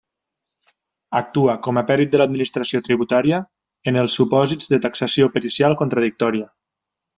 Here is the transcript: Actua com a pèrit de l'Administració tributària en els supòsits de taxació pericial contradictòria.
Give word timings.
Actua 1.19 1.53
com 1.67 1.79
a 1.81 1.83
pèrit 1.91 2.15
de 2.15 2.21
l'Administració 2.21 2.81
tributària 2.89 3.41
en 3.93 4.01
els 4.05 4.17
supòsits 4.21 4.75
de 4.75 4.83
taxació 4.89 5.31
pericial 5.37 5.81
contradictòria. 5.85 6.53